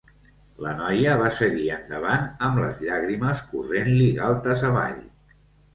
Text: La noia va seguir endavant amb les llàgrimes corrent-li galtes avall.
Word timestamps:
La 0.65 0.71
noia 0.77 1.17
va 1.19 1.27
seguir 1.41 1.67
endavant 1.75 2.25
amb 2.49 2.59
les 2.63 2.83
llàgrimes 2.89 3.47
corrent-li 3.53 4.13
galtes 4.19 4.71
avall. 4.73 5.03